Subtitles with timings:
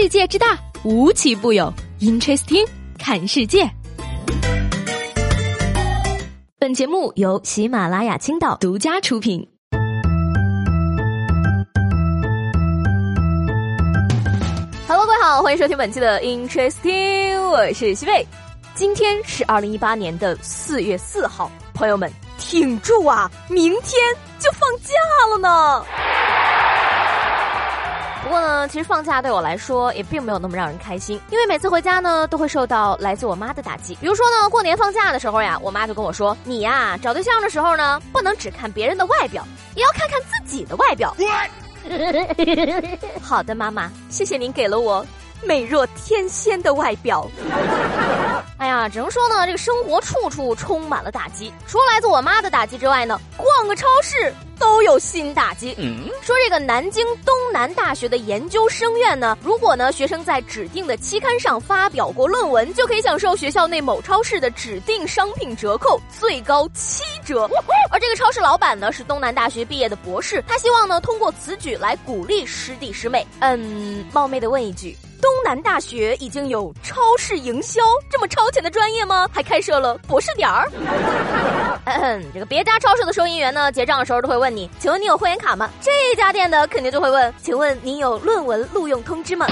[0.00, 1.74] 世界之大，无奇不有。
[1.98, 2.64] Interesting，
[3.00, 3.68] 看世界。
[6.56, 9.44] 本节目由喜马拉雅青岛独家出品。
[14.86, 18.24] Hello，各位好，欢迎收听本期的 Interesting，我是西贝。
[18.76, 22.08] 今天是二零一八年的四月四号，朋友们
[22.38, 24.00] 挺住啊，明天
[24.38, 24.94] 就放假
[25.32, 25.84] 了呢。
[28.68, 33.96] 其实放假对我来说也并没有那么让人开心，因为每次回家呢，都会受到来自我妈的打击。
[34.00, 41.16] 比如说呢，过年放假的时候呀，我妈就跟我说：“你呀，找对象的时候呢，不能只看别人的外表，也要看看自己的外表。”
[43.22, 45.04] 好的，妈妈，谢谢您给了我
[45.42, 47.26] 美若天仙的外表。
[48.58, 51.52] 哎呀，只能说呢，这个生活处处充满了打击。
[51.66, 54.32] 除了来自我妈的打击之外呢，逛个超市。
[54.60, 55.72] 都有新打击。
[55.78, 67.48] 嗯说这个南京东南大学的研究生院呢，如果呢学生在指定的期刊上发表过论文，就可以享受学校内某超市的指定商品折扣，最高七折。
[67.92, 73.24] 而这个超市老板呢是东南大学毕业的博士，他希望呢通过此举来鼓励师弟师妹。
[73.38, 74.98] 嗯，冒昧的问一句。
[75.20, 77.80] 东南大学已经有超市营销
[78.10, 79.28] 这么超前的专业吗？
[79.32, 80.70] 还开设了博士点儿。
[82.32, 85.70] 这个别家超市的收银员呢，结账的时候都会问你，请问你有会员卡吗？
[85.80, 89.46] 这家店的肯定就会问，请问您有论文录用通知吗？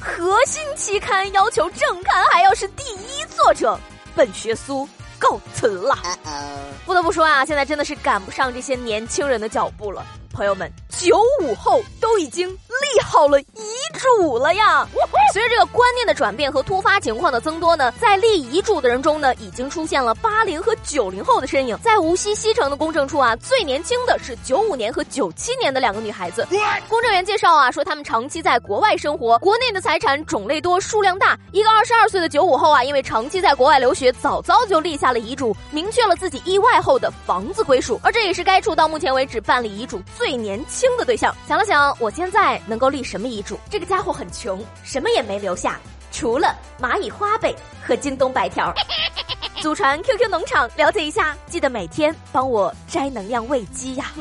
[0.00, 3.78] 核心期刊要求正刊还要是第一作者，
[4.14, 4.88] 本学苏
[5.18, 5.96] 告辞了。
[6.86, 10.04] 不得不说啊，现在真的是赶不上这些年轻人的脚步了。
[10.32, 12.56] 朋友们，九五后都已经
[12.94, 13.46] 立好了遗
[13.92, 14.86] 嘱了呀！
[15.32, 21.76] 随着这个观念的转变和突发情况的增多呢，在立遗嘱的人中呢，已经出现了八零和九零后的身影。
[21.82, 26.46] 在无锡西城的公证处啊，最年轻的是九五年和九七年的两个女孩子。
[26.88, 31.36] 公证员介绍啊，说他们长期在国外生活，国内的财产种类多，数量大。
[31.52, 38.00] 一个二十二岁的九五后啊，因为长期在国外留学，早早就立下了遗嘱，明确了自己意外后的房子归属。
[38.04, 40.28] 而这也是该处到目前为止办理遗嘱最。
[40.28, 43.58] 最年轻的对象，想了想，我现在能够立什么遗嘱？
[43.68, 45.80] 这个家伙很穷，什么也没留下，
[46.12, 48.72] 除了蚂蚁花呗和京东白条。
[49.60, 54.12] 祖传 QQ 农场，了解一下，记得每天帮我摘能量喂鸡呀。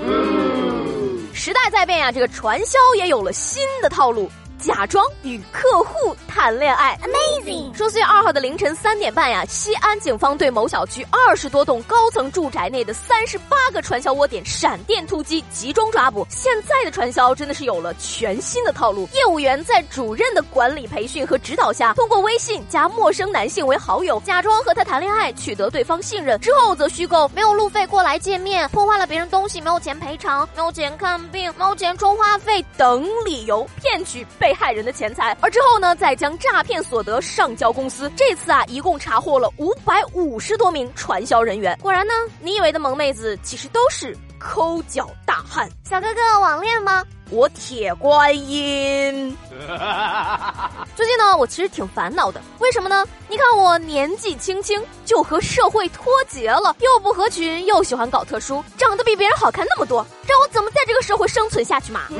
[1.34, 4.32] 时代在变呀，这个传销也有了新的套路。
[4.60, 7.74] 假装与客户谈恋爱，Amazing！
[7.76, 16.26] 说四月二号的凌晨三点半呀，西安警方对某小区二十多栋高层住宅内的三十八个传销窝点闪电突击，集中抓捕。
[16.30, 34.47] 现在的传销真的是有了全新的套路，业务员在主任的管理、培训和指导下，通过微信加陌生男性为好友，假装和他谈恋爱，取得对方信任之后，则虚构没有路费过来见面，破坏了别人东西没有钱赔偿，没有钱看病，没有钱充话费等理由，骗取被。
[34.48, 38.10] 被害人的钱财，而之后呢，再将诈骗所得上交公司。
[38.16, 41.78] 这次啊，一共查获了五百五十多名传销人员。
[41.82, 45.70] 果然呢，你以为的萌妹子，其实都是抠脚大汉。
[45.84, 47.04] 小哥哥，网恋吗？
[47.30, 49.38] 我铁观音。
[50.96, 52.40] 最近呢，我其实挺烦恼的。
[52.60, 53.06] 为什么呢？
[53.28, 62.04] 你看我年纪轻轻就和社会脱节了，又不合群，又喜欢搞特殊，长得比别人好看那么多，让我怎么在这个社会生存下去嘛？
[62.08, 62.16] 你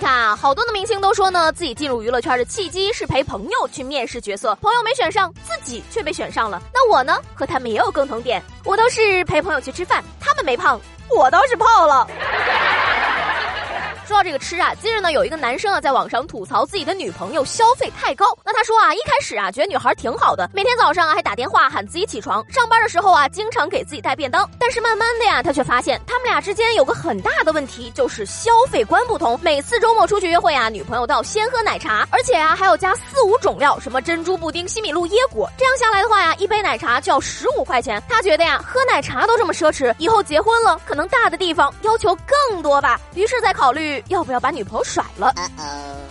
[0.00, 6.60] 看啊，好多的明星都说呢，自己进入娱乐圈的契机是陪朋友去面试角色，朋友没选上，自己却被选上了。
[6.72, 10.80] 那我呢，和他们也有共同点，我都是陪朋友去吃饭，他们没胖，
[11.14, 12.08] 我倒是胖了。
[14.10, 18.26] 说到这个吃啊，近日呢有一个男生啊在网上吐槽自己的女朋友消费太高。
[18.44, 24.50] 那他说啊，一开始啊觉得女孩挺好的，每天早上啊还打电话喊自己起床，上班的时候啊经常给自己带便当。
[24.58, 29.38] 但是慢慢的呀，他却发现他们俩之间有个很大的问题，就是消费观不同。
[29.44, 35.48] 每次周末出去约会啊，女朋友都要先喝奶茶，而且啊还要加四五种料，什么珍珠布丁、西米露、椰果。
[35.56, 38.02] 这样下来的话，一杯奶茶就要十五块钱。
[38.08, 42.98] 他觉得呀，喝奶茶都这么奢侈，以后结婚了可能大的地方要求更多吧。
[43.14, 44.02] 于是再考虑。
[44.08, 45.34] 要不要把女朋友甩了？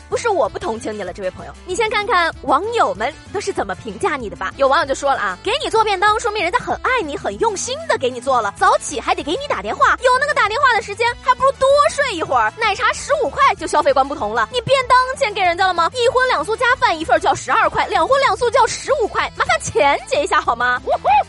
[0.09, 4.53] 不是我不同情你了，这位朋友，你先看看网友们都是怎么评价你的吧。
[4.57, 8.53] 有网友就说了啊，给你做便当，说明人家很爱你，很用心的给你做了。
[8.57, 12.51] 早起还得给你打电话，有那个打电话的时间，还不如多睡一会儿。
[12.57, 15.89] 奶茶十五块就消费观不同了，你便当钱给人家了吗？
[15.93, 19.48] 一荤两素加饭一份就要十二块，两荤两素就要十五块，麻烦
[19.79, 20.79] 钱结一下好吗？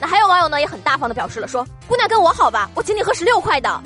[0.01, 3.81] 那还有网友呢，也很大方的表示了，说姑娘跟我好吧，我请你喝十六块的。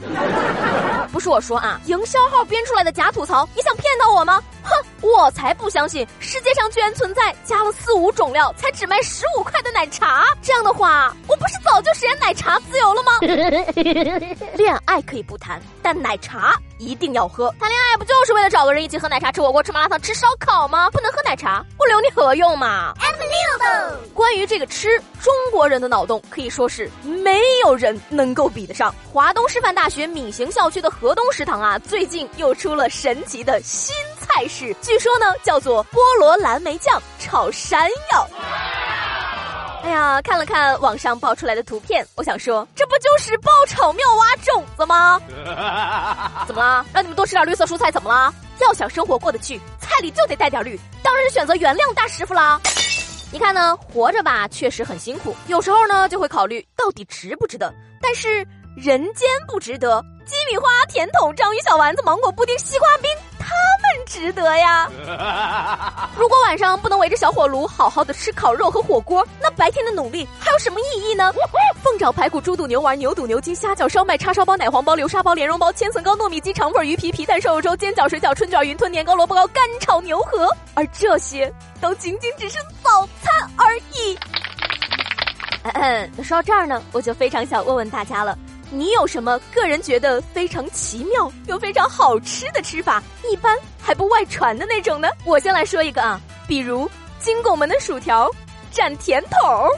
[1.13, 2.75] 不是我说啊，营销号编出。
[2.75, 4.43] 出来的假吐槽，你想骗到我吗？
[4.65, 4.71] 哼，
[5.01, 10.25] 我才不相信世界上居然存在加了四五种料才只卖十五块的奶茶。
[10.43, 13.13] 这样的话，我不是早就实现奶茶自由了吗？
[14.59, 17.49] 恋爱可以不谈，但奶茶一定要喝。
[17.61, 20.91] 谈恋爱不就是为了找个人一起喝奶茶、吃火锅、吃麻辣烫、吃烧烤吗？
[20.91, 22.93] 不能喝奶茶，我留你何用嘛
[24.13, 28.95] 关于这个吃，中国人的脑洞可以说是没有人能够比得上。
[29.13, 33.95] 华东师范大学闵行校区的河东食堂啊，最近又出了神奇的新。
[34.21, 38.29] 菜式据说呢叫做菠萝蓝莓酱炒山药。
[39.85, 45.21] 哎呀，看了看网上爆出来的图片，我想说，这不就是爆炒妙蛙种子吗？
[46.49, 46.87] 怎么了？
[46.93, 48.33] 让你们多吃点绿色蔬菜，怎么了？
[48.61, 52.59] 要想生活过得去，菜里就得带点绿，当然是选择原谅大师傅啦。
[53.35, 57.75] 你看呢，活着吧确实很辛苦，有时候呢就会考虑到底值不值得。
[58.01, 63.09] 但是人间不值得，鸡米花、甜筒、章鱼小丸子、芒果布丁、西瓜冰。
[63.39, 63.47] 他
[63.83, 64.91] 们值得呀！
[66.19, 71.31] 如果晚上不能围着小火炉好好的吃烤肉和火锅，那白天的努力还有什么意义呢？
[71.83, 84.19] 凤爪、排骨、猪肚、牛丸、牛肚、牛筋、虾饺、烧麦、叉烧包、奶黄包、流沙包、莲蓉包、千层糕、糯米鸡、肠粉、鱼皮、皮蛋瘦肉粥、煎饺、水饺、春卷、云吞、年糕、萝卜糕、干炒牛河，而这些都仅仅只是早餐而已。
[86.17, 88.37] 那说到这儿呢，我就非常想问问大家了。
[88.77, 95.09] 你有什么个人觉得非常奇妙又非常好吃的吃法，一般还不外传的那种呢？
[95.25, 96.91] 我先来说一个啊，比如
[97.21, 98.29] 金拱门的薯条
[98.73, 99.69] 蘸甜筒。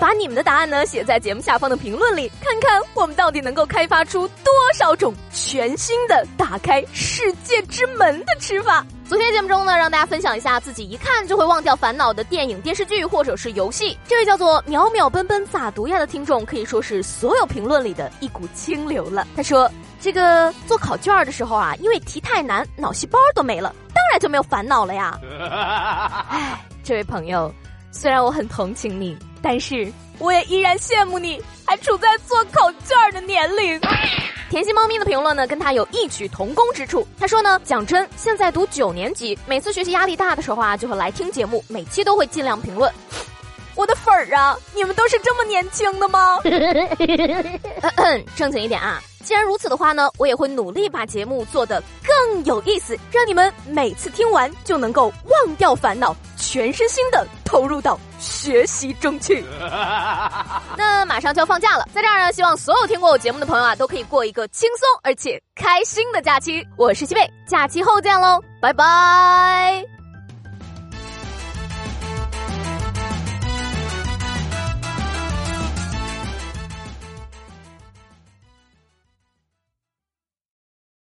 [0.00, 8.84] 把你们的答案呢写在节目下方的评论里，看看我们到底能够开发出多少种全新的打开世界之门的吃法。
[9.06, 13.96] 昨天节目中呢，让大家分享一下自己一看就会忘掉烦恼的电影、电视剧或者是游戏。
[14.08, 19.26] 这位叫做秒秒奔奔咋读呀的听众，可以说是所有评论里的一股清流了。
[19.36, 19.70] 他说
[20.00, 25.20] ：“这个做考卷的时候啊，因为题太难，脑细胞都没了，当然就没有烦恼了呀。”
[26.30, 27.52] 哎，这位朋友，
[27.92, 29.16] 虽然我很同情你。
[29.44, 33.78] 但是我也依然羡慕你还处在做考卷的年龄。
[34.48, 37.06] 甜心猫咪的评论呢，跟他有异曲同工之处。
[37.18, 42.90] 他说呢，讲真，现在读九年级，每次学习压力大的时候啊，就会来听节目，每期都会尽量评论。
[43.74, 46.38] 我的粉儿啊，你们都是这么年轻的吗？
[48.34, 49.02] 正经一点啊。
[49.24, 59.44] 既然如此的话呢，我也会努力把节目做得更有意思，让你们每次听完就能够忘掉烦恼，全身心的投入到学习中去。
[60.76, 66.66] 那马上就要放假了，在这儿呢，希望所有听过我节目的朋友啊，都可以过一个轻松而且开心的假期。
[66.76, 69.93] 我是西贝，假期后见喽，拜拜。